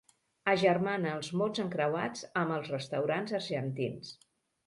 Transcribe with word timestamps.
Agermana 0.51 1.11
els 1.17 1.29
mots 1.41 1.63
encreuats 1.65 2.25
amb 2.43 2.55
els 2.57 2.71
restaurants 2.75 3.37
argentins. 3.41 4.13